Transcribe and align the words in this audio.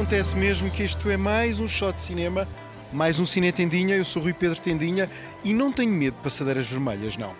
acontece 0.00 0.34
mesmo 0.34 0.70
que 0.70 0.82
isto 0.82 1.10
é 1.10 1.16
mais 1.18 1.60
um 1.60 1.68
shot 1.68 1.94
de 1.96 2.00
cinema, 2.00 2.48
mais 2.90 3.20
um 3.20 3.26
Cine 3.26 3.52
Tendinha. 3.52 3.96
Eu 3.96 4.04
sou 4.04 4.22
Rui 4.22 4.32
Pedro 4.32 4.58
Tendinha 4.58 5.10
e 5.44 5.52
não 5.52 5.70
tenho 5.70 5.92
medo 5.92 6.14
de 6.14 6.22
passadeiras 6.22 6.66
vermelhas, 6.66 7.18
não. 7.18 7.34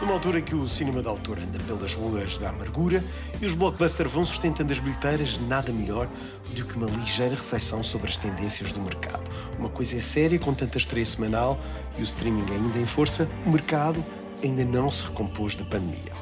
Numa 0.00 0.14
altura 0.14 0.40
que 0.40 0.54
o 0.54 0.66
cinema 0.66 1.02
de 1.02 1.08
autor 1.08 1.38
anda 1.38 1.58
pelas 1.58 1.94
ruas 1.94 2.38
da 2.38 2.48
amargura 2.48 3.04
e 3.38 3.44
os 3.44 3.52
blockbusters 3.52 4.10
vão 4.10 4.24
sustentando 4.24 4.72
as 4.72 4.78
bilheteiras, 4.78 5.38
nada 5.46 5.70
melhor 5.70 6.08
do 6.54 6.64
que 6.64 6.74
uma 6.74 6.88
ligeira 6.88 7.34
reflexão 7.34 7.84
sobre 7.84 8.08
as 8.08 8.16
tendências 8.16 8.72
do 8.72 8.80
mercado. 8.80 9.30
Uma 9.58 9.68
coisa 9.68 9.98
é 9.98 10.00
séria, 10.00 10.38
com 10.38 10.54
tanta 10.54 10.78
estreia 10.78 11.04
semanal 11.04 11.60
e 11.98 12.00
o 12.00 12.04
streaming 12.04 12.50
ainda 12.50 12.78
em 12.78 12.86
força, 12.86 13.28
o 13.44 13.50
mercado 13.50 14.02
ainda 14.44 14.64
não 14.64 14.90
se 14.90 15.04
recompôs 15.04 15.56
da 15.56 15.64
pandemia. 15.64 16.12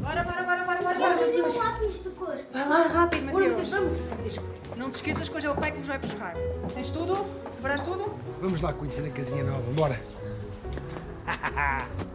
Bora, 0.00 0.22
bora, 0.22 0.42
bora, 0.42 0.64
bora, 0.64 0.82
bora, 0.82 0.98
bora. 0.98 1.16
Vai 2.52 2.68
lá 2.68 2.82
rápido, 2.86 3.24
Mateus. 3.24 3.70
Francisco, 3.70 4.44
não 4.76 4.90
te 4.90 4.94
esqueças 4.94 5.28
que 5.28 5.36
hoje 5.36 5.46
é 5.46 5.50
o 5.50 5.54
pai 5.54 5.72
que 5.72 5.78
nos 5.78 5.86
vai 5.86 5.98
buscar. 5.98 6.34
Tens 6.74 6.90
tudo? 6.90 7.26
Farás 7.60 7.80
tudo? 7.80 8.14
Vamos 8.40 8.62
lá 8.62 8.72
conhecer 8.72 9.04
a 9.04 9.10
casinha 9.10 9.44
nova, 9.44 9.62
bora. 9.72 10.00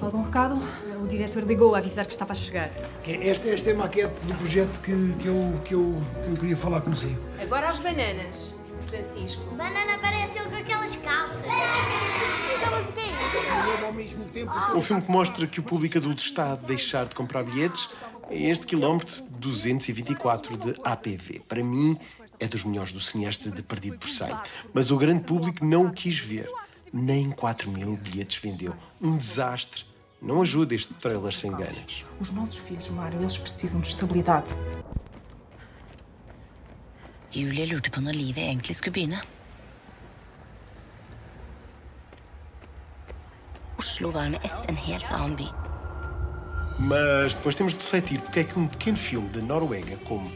Algum 0.00 0.22
recado? 0.22 0.58
O 1.02 1.06
diretor 1.06 1.42
ligou 1.44 1.74
a 1.74 1.78
avisar 1.78 2.06
que 2.06 2.12
estava 2.12 2.32
a 2.32 2.34
chegar. 2.34 2.70
Esta, 3.06 3.48
esta 3.50 3.70
é 3.70 3.72
a 3.72 3.76
maquete 3.76 4.24
do 4.24 4.34
projeto 4.34 4.80
que, 4.80 5.14
que, 5.18 5.28
eu, 5.28 5.60
que, 5.64 5.74
eu, 5.74 6.02
que 6.24 6.30
eu 6.30 6.36
queria 6.36 6.56
falar 6.56 6.80
consigo. 6.80 7.20
Agora 7.40 7.68
as 7.68 7.78
bananas, 7.78 8.54
Francisco. 8.90 9.42
Banana 9.54 9.98
parece 10.02 10.38
ele 10.38 10.50
com 10.50 10.56
aquelas 10.56 10.96
calças. 10.96 11.46
Estavas 12.54 12.88
o 12.88 12.92
quê? 12.92 13.00
Ao 13.86 13.92
mesmo 13.92 14.24
tempo. 14.24 14.52
Um 14.74 14.82
filme 14.82 15.02
que 15.02 15.10
mostra 15.10 15.46
que 15.46 15.60
o 15.60 15.62
público 15.62 15.96
adulto 15.96 16.20
está 16.20 16.52
a 16.52 16.56
deixar 16.56 17.06
de 17.06 17.14
comprar 17.14 17.44
bilhetes 17.44 17.88
é 18.28 18.50
este 18.50 18.66
quilómetro 18.66 19.22
224 19.30 20.56
de 20.56 20.74
APV. 20.82 21.40
Para 21.48 21.62
mim, 21.62 21.96
é 22.40 22.48
dos 22.48 22.64
melhores 22.64 22.92
do 22.92 23.00
cineasta 23.00 23.48
de 23.48 23.62
Perdido 23.62 23.98
por 23.98 24.08
100. 24.08 24.36
Mas 24.74 24.90
o 24.90 24.96
grande 24.96 25.22
público 25.24 25.64
não 25.64 25.86
o 25.86 25.92
quis 25.92 26.18
ver. 26.18 26.50
Nem 26.92 27.30
4 27.30 27.70
mil 27.70 27.96
bilhetes 27.96 28.38
vendeu. 28.38 28.74
Um 29.00 29.16
desastre. 29.16 29.84
Não 30.20 30.42
ajuda 30.42 30.74
este 30.74 30.92
trailer 30.94 31.32
sem 31.32 31.52
ganas. 31.52 32.04
Os 32.18 32.30
nossos 32.30 32.58
filhos, 32.58 32.88
Mário, 32.90 33.20
eles 33.20 33.38
precisam 33.38 33.80
de 33.80 33.86
estabilidade. 33.86 34.48
Julie 37.32 37.66
lurte 37.66 37.90
på 37.90 38.00
når 38.00 38.12
livet 38.12 38.42
egentlig 38.42 38.76
skulle 38.76 38.92
begynne. 38.92 39.20
Oslo 43.78 44.10
var 44.10 44.28
med 44.28 44.40
ett 44.44 44.68
en 44.68 44.76
helt 44.76 45.06
annen 45.10 45.36
by. 45.36 45.46
Mas 46.80 47.34
depois 47.34 47.56
temos 47.56 47.74
de 47.74 47.80
refletir 47.80 48.20
porque 48.20 48.40
é 48.40 48.44
que 48.44 48.58
um 48.58 48.66
pequeno 48.66 48.96
filme 48.96 49.28
da 49.28 49.40
Noruega, 49.40 49.96
como 50.08 50.30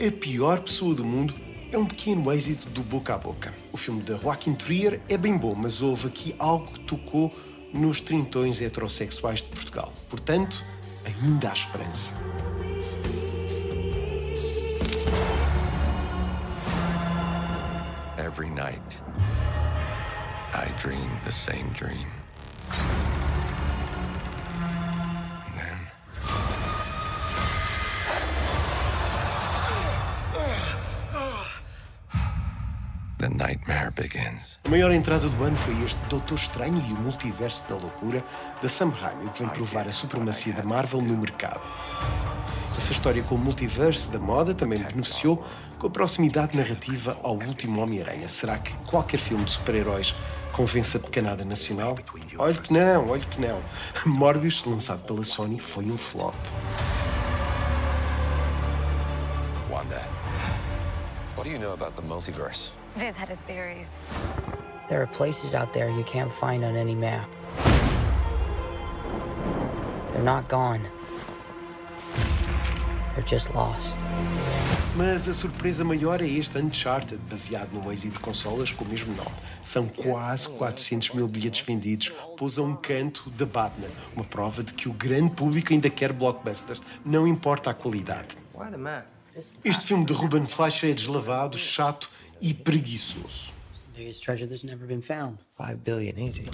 A 0.00 0.10
Pior 0.10 0.60
Pessoa 0.60 0.94
do 0.94 1.04
Mundo, 1.04 1.34
é 1.70 1.78
um 1.78 1.86
pequeno 1.86 2.32
êxito 2.32 2.68
do 2.70 2.82
boca 2.82 3.14
a 3.14 3.18
boca. 3.18 3.52
O 3.72 3.76
filme 3.76 4.02
de 4.02 4.16
Joaquim 4.16 4.54
Trier 4.54 5.00
é 5.08 5.16
bem 5.16 5.36
bom, 5.36 5.54
mas 5.54 5.80
houve 5.80 6.08
aqui 6.08 6.34
algo 6.38 6.66
que 6.72 6.80
tocou 6.80 7.32
nos 7.72 8.00
trintões 8.00 8.60
heterossexuais 8.60 9.42
de 9.42 9.48
Portugal. 9.48 9.92
Portanto, 10.10 10.64
ainda 11.04 11.50
há 11.50 11.52
esperança. 11.52 12.12
Every 18.32 18.48
night, 18.48 19.02
I 20.54 20.66
dream 20.78 21.10
the 21.22 21.30
same 21.30 21.68
dream. 21.74 22.08
And 25.50 25.58
then. 25.58 25.78
The 33.18 33.28
nightmare 33.28 33.90
begins. 33.94 34.58
A 34.64 34.70
maior 34.70 34.92
entrada 34.92 35.28
do 35.28 35.44
ano 35.44 35.58
foi 35.58 35.74
este 35.84 35.98
Doutor 36.08 36.38
Estranho 36.38 36.80
e 36.88 36.92
o 36.94 36.96
Multiverso 36.96 37.68
da 37.68 37.74
Loucura 37.76 38.24
da 38.62 38.68
Sam 38.68 38.88
Raimi, 38.92 39.26
o 39.26 39.30
que 39.30 39.42
vem 39.42 39.52
provar 39.52 39.86
a 39.86 39.92
supremacia 39.92 40.54
da 40.54 40.62
Marvel 40.62 41.02
no 41.02 41.18
mercado. 41.18 41.60
Essa 42.78 42.92
história 42.92 43.22
com 43.22 43.34
o 43.34 43.38
multiverso 43.38 44.10
da 44.10 44.18
moda 44.18 44.54
também 44.54 44.78
beneficiou 44.78 45.44
com 45.78 45.86
a 45.86 45.90
proximidade 45.90 46.56
narrativa 46.56 47.16
ao 47.22 47.34
último 47.34 47.80
Homem-Aranha. 47.82 48.28
Será 48.28 48.58
que 48.58 48.72
qualquer 48.86 49.18
filme 49.18 49.44
de 49.44 49.52
super-heróis 49.52 50.14
convence 50.52 50.96
a 50.96 51.00
pecanada 51.00 51.44
nacional? 51.44 51.94
Olhe 52.38 52.58
que 52.58 52.72
não, 52.72 53.08
olhe 53.08 53.24
que 53.26 53.40
não. 53.40 53.60
Morbius, 54.06 54.64
lançado 54.64 55.02
pela 55.02 55.24
Sony, 55.24 55.58
foi 55.58 55.84
um 55.84 55.98
flop. 55.98 56.34
Wanda, 59.70 60.00
what 61.36 61.48
do 61.48 61.50
you 61.50 61.58
know 61.58 61.72
about 61.72 61.94
the 61.96 62.02
multiverse? 62.02 62.72
Viz 62.96 63.16
had 63.16 63.28
his 63.30 63.40
theories. 63.40 63.92
There 64.88 65.00
are 65.00 65.06
places 65.06 65.54
out 65.54 65.72
there 65.72 65.88
you 65.90 66.04
can't 66.04 66.30
find 66.30 66.64
on 66.64 66.76
any 66.76 66.94
map. 66.94 67.26
They're 70.12 70.22
not 70.22 70.48
gone. 70.48 70.86
They're 73.14 73.28
just 73.28 73.52
lost. 73.54 73.98
Mas 74.96 75.26
a 75.26 75.32
surpresa 75.32 75.82
maior 75.84 76.20
é 76.20 76.26
este 76.26 76.58
Uncharted, 76.58 77.18
baseado 77.30 77.72
num 77.72 77.90
êxito 77.90 78.14
de 78.14 78.20
consolas 78.20 78.72
com 78.72 78.84
o 78.84 78.88
mesmo 78.88 79.14
nome. 79.14 79.30
São 79.62 79.86
quase 79.88 80.48
400 80.50 81.10
mil 81.14 81.26
bilhetes 81.26 81.64
vendidos, 81.64 82.10
pôs 82.36 82.58
a 82.58 82.62
um 82.62 82.76
canto 82.76 83.30
da 83.30 83.46
Batman, 83.46 83.88
uma 84.14 84.24
prova 84.24 84.62
de 84.62 84.74
que 84.74 84.88
o 84.88 84.92
grande 84.92 85.34
público 85.34 85.72
ainda 85.72 85.88
quer 85.88 86.12
blockbusters, 86.12 86.82
não 87.04 87.26
importa 87.26 87.70
a 87.70 87.74
qualidade. 87.74 88.36
Este 89.64 89.86
filme 89.86 90.04
de 90.04 90.12
Ruben 90.12 90.44
Fleischer 90.44 90.90
é 90.90 90.92
deslavado, 90.92 91.56
chato 91.56 92.10
e 92.38 92.52
preguiçoso. 92.52 93.50
Biggest 93.96 94.22
treasure 94.22 94.46
that's 94.46 94.62
never 94.62 94.86
been 94.86 95.02
found. 95.02 95.38
Five 95.56 95.76
billion, 95.84 96.18
easy. 96.18 96.44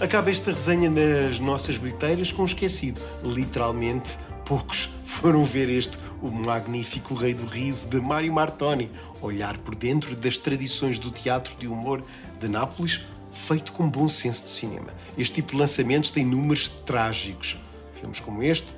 Acaba 0.00 0.30
esta 0.30 0.52
resenha 0.52 0.90
nas 0.90 1.38
nossas 1.38 1.78
bilheteiras 1.78 2.30
com 2.30 2.42
um 2.42 2.44
esquecido. 2.44 3.00
Literalmente, 3.24 4.18
poucos 4.44 4.90
foram 5.16 5.44
ver 5.44 5.70
este, 5.70 5.98
o 6.20 6.30
magnífico 6.30 7.14
Rei 7.14 7.32
do 7.32 7.46
Riso 7.46 7.88
de 7.88 7.98
Mário 7.98 8.32
Martoni, 8.32 8.90
olhar 9.22 9.56
por 9.56 9.74
dentro 9.74 10.14
das 10.14 10.36
tradições 10.36 10.98
do 10.98 11.10
teatro 11.10 11.54
de 11.58 11.66
humor 11.66 12.04
de 12.38 12.46
Nápoles, 12.48 13.00
feito 13.32 13.72
com 13.72 13.88
bom 13.88 14.08
senso 14.10 14.44
de 14.44 14.50
cinema. 14.50 14.88
Este 15.16 15.36
tipo 15.36 15.52
de 15.52 15.58
lançamentos 15.58 16.10
tem 16.10 16.24
números 16.24 16.68
trágicos. 16.68 17.56
Filmes 17.98 18.20
como 18.20 18.42
este, 18.42 18.68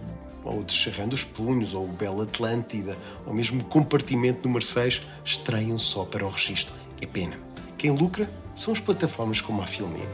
ou 0.44 0.62
Descerrando 0.62 1.15
os 1.15 1.25
Punhos, 1.25 1.75
ou 1.75 1.84
o 1.84 1.93
Bela 1.93 2.22
Atlântida, 2.22 2.97
ou 3.26 3.34
mesmo 3.34 3.65
Compartimento 3.65 4.47
número 4.47 4.65
6, 4.65 5.03
estreiam 5.25 5.78
só 5.78 6.05
para 6.05 6.25
o 6.25 6.31
registro. 6.31 6.75
É 7.00 7.06
pena. 7.06 7.37
Quem 7.76 7.91
lucra 7.91 8.31
são 8.55 8.72
as 8.72 8.78
plataformas 8.78 9.41
como 9.41 9.60
a 9.60 9.66
Filmin. 9.66 10.06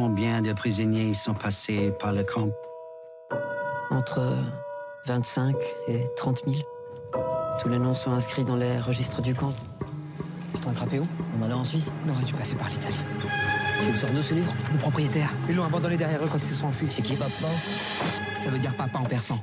Combien 0.00 0.42
de 0.42 0.52
prisonniers 0.52 1.12
sont 1.12 1.34
passés 1.34 1.90
par 1.98 2.12
le 2.12 2.22
camp? 2.22 2.50
Entre 3.90 4.32
25 5.06 5.56
et 5.88 6.04
30 6.16 6.44
000. 6.46 6.56
Tous 7.60 7.68
les 7.68 7.80
noms 7.80 7.94
sont 7.94 8.12
inscrits 8.12 8.44
dans 8.44 8.54
les 8.54 8.78
registres 8.78 9.20
du 9.22 9.34
camp. 9.34 9.50
Ils 10.54 10.60
t'ont 10.60 10.70
attrapé 10.70 11.00
où? 11.00 11.06
On 11.36 11.44
allait 11.44 11.52
en 11.52 11.64
Suisse? 11.64 11.92
On 12.06 12.12
aurait 12.12 12.22
dû 12.22 12.32
passer 12.32 12.54
par 12.54 12.68
l'Italie. 12.68 12.94
Tu 13.82 13.90
le 13.90 13.96
sors 13.96 14.10
d'où 14.10 14.22
ce 14.22 14.34
livre? 14.34 14.54
Le 14.72 14.78
propriétaire, 14.78 15.30
ils 15.48 15.56
l'ont 15.56 15.64
abandonné 15.64 15.96
derrière 15.96 16.24
eux 16.24 16.28
quand 16.30 16.38
ils 16.38 16.42
se 16.42 16.54
sont 16.54 16.68
enfuis. 16.68 16.86
C'est 16.88 17.02
qui? 17.02 17.16
Papa 17.16 17.48
Ça 18.38 18.50
veut 18.50 18.58
dire 18.60 18.76
papa 18.76 19.00
en 19.00 19.04
persan. 19.04 19.40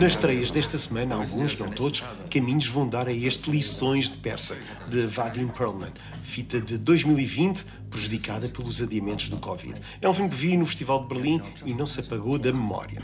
Nas 0.00 0.12
estreias 0.12 0.50
desta 0.50 0.76
semana, 0.76 1.14
alguns, 1.14 1.58
não 1.58 1.70
todos, 1.70 2.02
caminhos 2.30 2.66
vão 2.66 2.88
dar 2.88 3.06
a 3.08 3.12
este 3.12 3.50
Lições 3.50 4.10
de 4.10 4.16
Persa, 4.16 4.56
de 4.88 5.06
Vadim 5.06 5.48
Perlman, 5.48 5.92
fita 6.22 6.60
de 6.60 6.76
2020, 6.78 7.64
prejudicada 7.88 8.48
pelos 8.48 8.82
adiamentos 8.82 9.28
do 9.28 9.36
Covid. 9.38 9.80
É 10.00 10.08
um 10.08 10.14
filme 10.14 10.30
que 10.30 10.36
vi 10.36 10.56
no 10.56 10.66
Festival 10.66 11.02
de 11.02 11.14
Berlim 11.14 11.42
e 11.64 11.74
não 11.74 11.86
se 11.86 12.00
apagou 12.00 12.38
da 12.38 12.52
memória. 12.52 13.00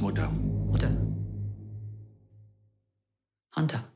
Mutter. 0.00 0.90
Hunter. 3.56 3.89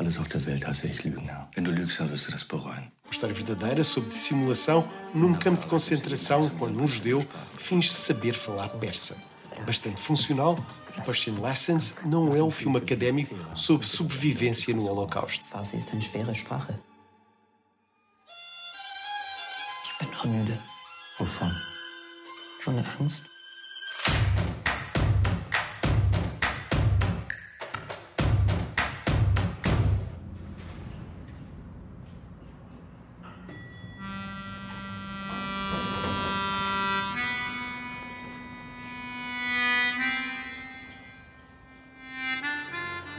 Alles 0.00 0.18
auf 0.18 0.28
der 0.28 0.44
Welt 0.46 0.66
hasse 0.66 0.86
ich 0.86 1.04
Lügen. 1.04 1.28
Wenn 1.54 1.64
du 1.64 1.70
lügst, 1.70 2.00
dann 2.00 2.10
wirst 2.10 2.26
du 2.26 2.32
das 2.32 2.42
bereuen. 2.44 2.90
Uma 3.04 3.12
história 3.12 3.34
verdadeira 3.34 3.84
sobre 3.84 4.08
dissimulação 4.08 4.88
num 5.12 5.34
campo 5.34 5.62
de 5.62 5.68
concentração 5.68 6.48
quando 6.58 6.80
um 6.80 6.86
judeu 6.86 7.20
finge 7.58 7.90
saber 7.90 8.34
falar 8.34 8.68
persa. 8.68 9.16
Bastante 9.66 10.00
funcional, 10.00 10.56
Persian 11.04 11.34
Lessons 11.40 11.92
não 12.06 12.34
é 12.34 12.42
um 12.42 12.50
filme 12.50 12.78
académico 12.78 13.34
sobre 13.54 13.86
sobrevivência 13.86 14.74
no 14.74 14.86
Holocausto. 14.86 15.44
Farsi 15.44 15.76
ist 15.76 15.92
eine 15.92 16.00
schwere 16.00 16.34
Sprache. 16.34 16.78
Ich 19.84 19.98
bin 19.98 20.08
auch 20.14 20.24
müde. 20.24 20.58
Wovon? 21.18 21.52
Von 22.60 22.76
der 22.76 22.86
Angst? 22.98 23.22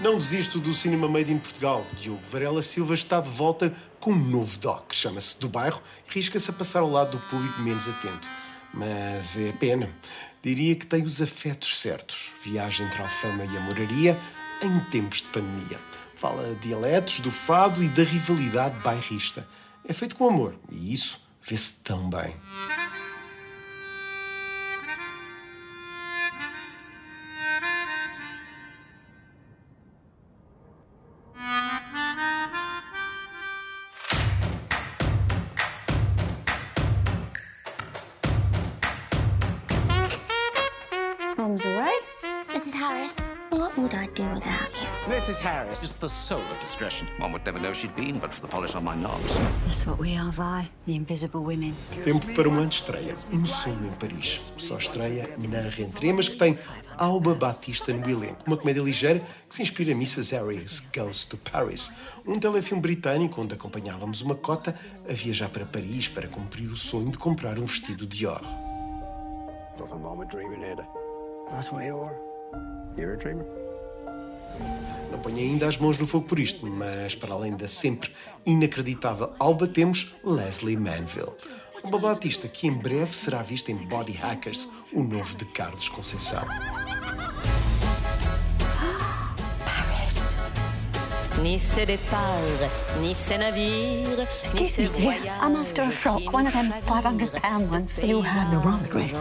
Não 0.02 0.18
desisto 0.18 0.60
do 0.60 0.74
cinema 0.74 1.08
made 1.08 1.32
in 1.32 1.38
Portugal. 1.38 1.86
Diogo 2.02 2.24
Varela 2.32 2.64
Silva 2.64 2.96
está 2.96 3.22
de 3.22 3.30
volta 3.30 3.72
com 4.00 4.12
um 4.12 4.18
novo 4.18 4.58
doc. 4.58 4.94
Chama-se 4.94 5.40
Do 5.40 5.48
Bairro 5.48 5.80
e 6.10 6.16
risca-se 6.16 6.50
a 6.50 6.54
passar 6.54 6.80
ao 6.80 6.90
lado 6.90 7.12
do 7.12 7.20
público 7.30 7.62
menos 7.62 7.88
atento. 7.88 8.28
Mas 8.74 9.38
é 9.38 9.52
pena. 9.52 9.92
Diria 10.42 10.76
que 10.76 10.88
tem 10.88 11.04
os 11.04 11.22
afetos 11.22 11.80
certos. 11.80 12.32
Viagem 12.44 12.88
entre 12.88 13.00
Alfama 13.00 13.46
e 13.46 13.56
a 13.56 13.60
Moraria 13.62 14.20
em 14.64 14.80
tempos 14.90 15.22
de 15.22 15.28
pandemia. 15.28 15.78
Fala 16.16 16.56
dialetos 16.56 17.20
do 17.20 17.30
fado 17.30 17.84
e 17.84 17.88
da 17.88 18.02
rivalidade 18.02 18.80
bairrista. 18.80 19.48
É 19.88 19.94
feito 19.94 20.16
com 20.16 20.28
amor 20.28 20.56
e 20.72 20.92
isso 20.92 21.22
vê-se 21.48 21.76
tão 21.84 22.10
bem. 22.10 22.36
Would 43.82 43.96
I 43.96 44.08
do 44.14 44.24
without 44.34 44.70
you? 44.80 44.88
Mrs. 45.14 45.40
Harris 45.40 45.84
is 45.84 45.98
the 45.98 46.08
soul 46.08 46.40
of 46.40 46.60
discretion. 46.60 47.08
One 47.18 47.32
would 47.34 47.46
never 47.46 47.60
know 47.60 47.74
she'd 47.74 47.96
been 47.96 48.20
but 48.20 48.34
for 48.34 48.42
the 48.42 48.48
polish 48.48 48.76
on 48.76 48.84
my 48.84 48.96
knobs. 48.96 49.40
That's 49.66 49.86
what 49.88 49.98
we 49.98 50.16
are, 50.16 50.32
Vi. 50.32 50.70
The 50.86 50.96
invisible 50.96 51.44
women. 51.44 51.74
Tempo 52.04 52.34
para 52.34 52.48
uma 52.48 52.64
estreia. 52.64 53.16
Um 53.32 53.46
sonho 53.46 53.86
em 53.86 53.92
Paris. 53.94 54.54
Só 54.58 54.78
estreia 54.78 55.30
na 55.38 55.62
Rentrée, 55.62 56.14
mas 56.14 56.30
que 56.30 56.38
tem 56.38 56.58
Alba 56.98 57.34
Batista 57.34 57.92
no 57.92 58.08
elenco. 58.08 58.44
Uma 58.46 58.58
comédia 58.58 58.82
ligeira 58.82 59.22
que 59.50 59.56
se 59.56 59.64
inspira 59.64 59.92
em 59.92 59.96
Mrs. 59.96 60.36
Harris 60.36 60.84
Goes 60.96 61.26
to 61.26 61.38
Paris. 61.38 61.92
Um 62.26 62.40
telefilme 62.40 62.82
britânico 62.82 63.42
onde 63.42 63.56
acompanhávamos 63.56 64.22
uma 64.22 64.36
cota 64.36 64.76
a 65.10 65.14
viajar 65.14 65.50
para 65.50 65.66
Paris 65.66 66.08
para 66.08 66.28
cumprir 66.28 66.72
o 66.72 66.78
sonho 66.78 67.10
de 67.10 67.18
comprar 67.18 67.58
um 67.58 67.66
vestido 67.66 68.06
Dior. 68.06 68.42
Nothing 69.80 70.04
wrong 70.04 70.20
with 70.20 70.28
dreaming, 70.28 70.64
Ada. 70.64 70.88
That's 71.50 71.72
what 71.72 71.84
you 71.84 71.98
are. 71.98 72.16
You're 72.96 73.14
a 73.14 73.18
dreamer. 73.18 73.46
Não 75.12 75.20
ponho 75.20 75.38
ainda 75.38 75.68
as 75.68 75.78
mãos 75.78 75.98
no 75.98 76.08
fogo 76.08 76.28
por 76.28 76.40
isto, 76.40 76.66
mas 76.66 77.16
para 77.16 77.34
além 77.34 77.56
da 77.56 77.68
sempre 77.68 78.12
inacreditável 78.46 79.34
Alba, 79.40 79.68
temos 79.68 80.14
Leslie 80.24 80.78
Manville. 80.78 81.32
Uma 81.84 81.98
Batista 81.98 82.48
que 82.48 82.68
em 82.68 82.74
breve 82.74 83.18
será 83.18 83.42
vista 83.42 83.72
em 83.72 83.76
Body 83.76 84.14
Hackers, 84.14 84.68
o 84.94 85.02
novo 85.02 85.36
de 85.36 85.46
Carlos 85.46 85.90
Conceição. 85.90 86.46
Ni 91.42 91.58
ses 91.58 91.88
départs, 91.88 92.70
ni 93.02 93.16
ses 93.16 93.38
navires, 93.38 94.28
ni 94.54 94.62
Excuse 94.62 94.92
me, 95.00 95.12
dear. 95.22 95.34
I'm 95.42 95.56
after 95.56 95.82
a 95.82 95.90
frock, 95.90 96.32
one 96.32 96.46
of 96.46 96.54
them 96.54 96.72
500 96.82 97.32
pound 97.34 97.72
ones. 97.72 97.98
You 97.98 98.22
have 98.22 98.52
the 98.52 98.60
wrong 98.60 98.80
address. 98.86 99.16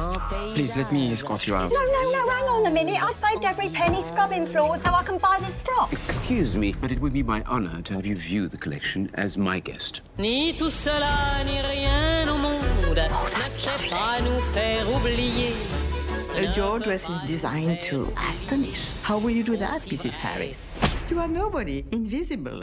Please 0.55 0.77
let 0.77 0.93
me 0.93 1.13
escort 1.13 1.47
you 1.47 1.55
out. 1.55 1.73
No, 1.73 1.81
no, 1.81 2.13
no, 2.13 2.29
hang 2.29 2.45
on 2.45 2.67
a 2.67 2.71
minute. 2.71 3.03
I've 3.03 3.17
saved 3.17 3.47
every 3.47 3.71
penny 3.71 4.03
scrubbing 4.03 4.45
floors 4.47 4.83
so 4.83 4.93
I 4.93 5.03
can 5.03 5.17
buy 5.17 5.39
this 5.41 5.63
frock. 5.63 5.93
Excuse 5.93 6.57
me, 6.57 6.73
but 6.73 6.93
it 6.93 7.01
would 7.01 7.15
be 7.15 7.23
my 7.23 7.43
honor 7.47 7.81
to 7.83 7.95
have 7.95 8.05
you 8.05 8.17
view 8.17 8.49
the 8.49 8.59
collection 8.59 9.11
as 9.15 9.39
my 9.39 9.59
guest. 9.59 10.03
Ni 10.19 10.53
tout 10.53 10.71
cela, 10.71 11.43
ni 11.47 11.63
rien 11.63 12.29
au 12.29 12.37
monde 12.37 12.63
ne 12.85 13.49
sait 13.49 13.89
pas 13.89 14.21
nous 14.21 14.41
faire 14.53 14.87
oublier. 14.95 15.55
A 16.37 16.53
jaw 16.53 16.79
dress 16.79 17.09
is 17.09 17.19
designed 17.27 17.83
to 17.85 18.13
astonish. 18.29 18.93
How 19.03 19.19
will 19.19 19.31
you 19.31 19.43
do 19.43 19.57
that, 19.57 19.81
Mrs. 19.89 20.15
Harris? 20.15 20.90
You 21.11 21.19
are 21.19 21.27
nobody, 21.27 21.85
invisible. 21.91 22.63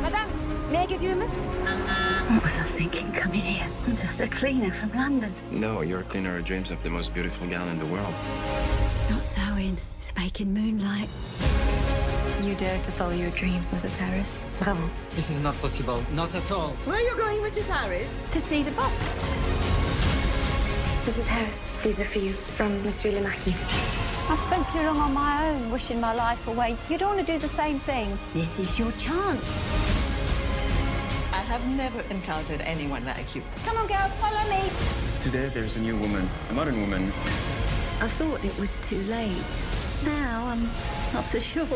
Madame, 0.00 0.30
may 0.70 0.78
I 0.78 0.86
give 0.86 1.02
you 1.02 1.12
a 1.12 1.16
lift? 1.16 1.34
What 1.34 2.40
was 2.44 2.56
I 2.56 2.62
thinking 2.62 3.10
coming 3.10 3.40
here? 3.40 3.68
I'm 3.84 3.96
just 3.96 4.20
a 4.20 4.28
cleaner 4.28 4.72
from 4.72 4.92
London. 4.92 5.34
No, 5.50 5.80
your 5.80 6.04
cleaner 6.04 6.36
who 6.36 6.42
dreams 6.42 6.70
of 6.70 6.80
the 6.84 6.88
most 6.88 7.12
beautiful 7.14 7.48
gown 7.48 7.68
in 7.68 7.80
the 7.80 7.86
world. 7.86 8.14
It's 8.94 9.10
not 9.10 9.24
sewing, 9.24 9.76
it's 9.98 10.14
making 10.14 10.54
moonlight. 10.54 11.08
You 12.44 12.54
dare 12.54 12.80
to 12.80 12.92
follow 12.92 13.10
your 13.10 13.30
dreams, 13.30 13.72
Mrs. 13.72 13.96
Harris. 13.96 14.44
Bravo. 14.60 14.88
This 15.16 15.30
is 15.30 15.40
not 15.40 15.60
possible. 15.60 16.00
Not 16.12 16.32
at 16.36 16.52
all. 16.52 16.70
Where 16.84 16.94
are 16.94 17.00
you 17.00 17.16
going, 17.16 17.38
Mrs. 17.38 17.66
Harris? 17.66 18.08
To 18.30 18.38
see 18.38 18.62
the 18.62 18.70
boss. 18.70 19.02
Mrs. 21.06 21.26
Harris, 21.26 21.68
these 21.82 21.98
are 21.98 22.04
for 22.04 22.20
you 22.20 22.34
from 22.34 22.80
Monsieur 22.84 23.10
le 23.10 23.20
Marquis. 23.20 23.56
I've 24.28 24.38
spent 24.38 24.66
too 24.68 24.78
long 24.80 24.98
on 24.98 25.12
my 25.12 25.48
own, 25.48 25.70
wishing 25.70 26.00
my 26.00 26.14
life 26.14 26.46
away. 26.48 26.76
You 26.88 26.96
don't 26.96 27.16
want 27.16 27.26
to 27.26 27.32
do 27.32 27.38
the 27.38 27.48
same 27.48 27.80
thing. 27.80 28.18
This 28.32 28.58
is 28.58 28.78
your 28.78 28.92
chance. 28.92 29.46
I 31.32 31.40
have 31.46 31.66
never 31.76 32.00
encountered 32.10 32.60
anyone 32.60 33.04
like 33.04 33.34
you. 33.34 33.42
Come 33.64 33.76
on, 33.76 33.86
girls, 33.86 34.12
follow 34.14 34.48
me. 34.48 34.70
Today 35.22 35.48
there's 35.48 35.76
a 35.76 35.80
new 35.80 35.96
woman, 35.96 36.28
a 36.50 36.52
modern 36.52 36.80
woman. 36.80 37.04
I 38.00 38.08
thought 38.08 38.44
it 38.44 38.58
was 38.58 38.78
too 38.80 39.02
late. 39.04 39.42
Now 40.04 40.46
I'm 40.46 40.70
not 41.12 41.24
so 41.24 41.38
sure. 41.38 41.66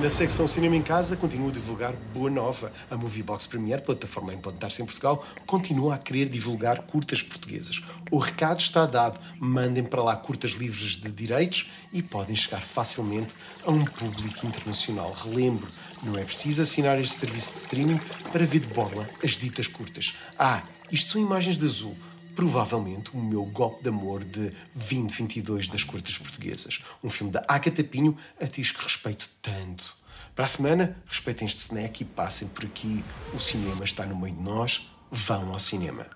Na 0.00 0.08
secção 0.08 0.48
Cinema 0.48 0.76
em 0.76 0.82
Casa, 0.82 1.14
continuo 1.14 1.50
a 1.50 1.52
divulgar 1.52 1.92
Boa 2.14 2.30
Nova. 2.30 2.72
A 2.90 2.96
Moviebox 2.96 3.46
Premiere, 3.46 3.82
plataforma 3.82 4.32
a 4.32 4.34
implantar-se 4.34 4.80
em 4.80 4.86
Portugal, 4.86 5.22
continua 5.44 5.94
a 5.94 5.98
querer 5.98 6.26
divulgar 6.30 6.80
curtas 6.84 7.22
portuguesas. 7.22 7.82
O 8.10 8.16
recado 8.16 8.60
está 8.60 8.86
dado. 8.86 9.20
Mandem 9.38 9.84
para 9.84 10.02
lá 10.02 10.16
curtas 10.16 10.52
livres 10.52 10.96
de 10.96 11.10
direitos 11.12 11.70
e 11.92 12.02
podem 12.02 12.34
chegar 12.34 12.62
facilmente 12.62 13.28
a 13.66 13.70
um 13.70 13.84
público 13.84 14.46
internacional. 14.46 15.12
Relembro, 15.12 15.68
não 16.02 16.16
é 16.16 16.24
preciso 16.24 16.62
assinar 16.62 16.98
este 16.98 17.18
serviço 17.18 17.52
de 17.52 17.58
streaming 17.58 18.00
para 18.32 18.46
ver 18.46 18.60
de 18.60 18.72
borla 18.72 19.06
as 19.22 19.32
ditas 19.32 19.66
curtas. 19.66 20.14
Ah, 20.38 20.62
isto 20.90 21.12
são 21.12 21.20
imagens 21.20 21.58
de 21.58 21.66
azul 21.66 21.94
provavelmente 22.34 23.10
o 23.12 23.20
meu 23.20 23.44
golpe 23.44 23.82
de 23.82 23.88
amor 23.88 24.24
de 24.24 24.50
2022 24.74 25.68
das 25.68 25.84
curtas 25.84 26.16
portuguesas. 26.18 26.82
Um 27.02 27.10
filme 27.10 27.32
da 27.32 27.44
Agatha 27.46 27.84
Pinho, 27.84 28.16
a 28.40 28.46
tis 28.46 28.70
que 28.70 28.82
respeito 28.82 29.28
tanto. 29.42 29.94
Para 30.34 30.44
a 30.44 30.48
semana, 30.48 30.96
respeitem 31.06 31.46
este 31.46 31.60
snack 31.60 32.02
e 32.02 32.04
passem 32.04 32.48
por 32.48 32.64
aqui. 32.64 33.04
O 33.34 33.38
cinema 33.38 33.84
está 33.84 34.06
no 34.06 34.16
meio 34.16 34.34
de 34.34 34.42
nós. 34.42 34.90
Vão 35.10 35.52
ao 35.52 35.58
cinema. 35.58 36.06